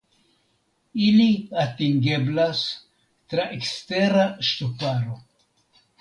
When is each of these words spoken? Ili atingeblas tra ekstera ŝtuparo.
Ili 1.07 1.27
atingeblas 1.65 2.63
tra 3.35 3.47
ekstera 3.59 4.27
ŝtuparo. 4.51 5.21